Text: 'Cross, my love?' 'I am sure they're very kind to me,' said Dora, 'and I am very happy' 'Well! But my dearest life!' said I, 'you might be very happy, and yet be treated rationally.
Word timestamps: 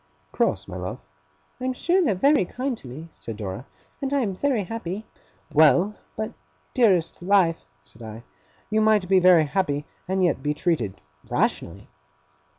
'Cross, 0.31 0.67
my 0.67 0.77
love?' 0.77 0.99
'I 1.59 1.65
am 1.65 1.73
sure 1.73 2.01
they're 2.03 2.15
very 2.15 2.43
kind 2.43 2.75
to 2.75 2.87
me,' 2.87 3.09
said 3.13 3.37
Dora, 3.37 3.67
'and 4.01 4.11
I 4.11 4.21
am 4.21 4.33
very 4.33 4.63
happy' 4.63 5.05
'Well! 5.53 5.93
But 6.17 6.29
my 6.29 6.33
dearest 6.73 7.21
life!' 7.21 7.65
said 7.83 8.01
I, 8.01 8.23
'you 8.71 8.81
might 8.81 9.07
be 9.07 9.19
very 9.19 9.45
happy, 9.45 9.85
and 10.07 10.23
yet 10.23 10.41
be 10.41 10.55
treated 10.55 10.99
rationally. 11.29 11.87